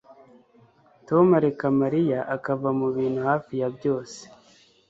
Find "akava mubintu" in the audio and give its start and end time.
2.35-3.19